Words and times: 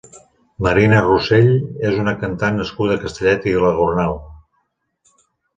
Marina 0.67 1.01
Rossell 1.07 1.51
és 1.89 1.99
una 2.05 2.15
cantant 2.23 2.57
nascuda 2.63 2.97
a 2.97 3.03
Castellet 3.05 3.47
i 3.53 3.57
la 3.67 3.73
Gornal. 3.83 4.19